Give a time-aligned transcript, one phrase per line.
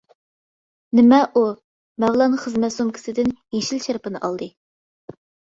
[0.01, 1.43] -نېمە، ئۇ؟
[2.05, 4.51] مەۋلان خىزمەت سومكىسىدىن يېشىل شارپىنى ئالدى.